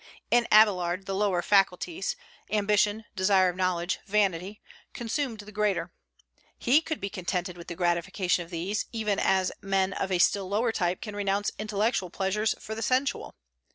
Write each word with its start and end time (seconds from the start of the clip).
In 0.31 0.47
Abélard 0.51 1.05
the 1.05 1.13
lower 1.13 1.43
faculties 1.43 2.15
ambition, 2.51 3.05
desire 3.15 3.49
of 3.49 3.55
knowledge, 3.55 3.99
vanity 4.07 4.59
consumed 4.93 5.41
the 5.41 5.51
greater. 5.51 5.91
He 6.57 6.81
could 6.81 6.99
be 6.99 7.07
contented 7.11 7.55
with 7.55 7.67
the 7.67 7.75
gratification 7.75 8.43
of 8.43 8.49
these, 8.49 8.87
even 8.91 9.19
as 9.19 9.51
men 9.61 9.93
of 9.93 10.11
a 10.11 10.17
still 10.17 10.49
lower 10.49 10.71
type 10.71 11.01
can 11.01 11.15
renounce 11.15 11.51
intellectual 11.59 12.09
pleasures 12.09 12.55
for 12.59 12.73
the 12.73 12.81
sensual. 12.81 13.35